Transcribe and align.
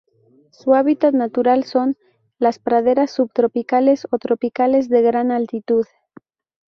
Su 0.49 0.73
hábitat 0.73 1.13
natural 1.13 1.63
son: 1.63 1.95
las 2.39 2.57
praderas 2.57 3.11
subtropicales 3.11 4.07
o 4.09 4.17
tropicales 4.17 4.89
de 4.89 5.03
gran 5.03 5.31
altitud. 5.31 5.85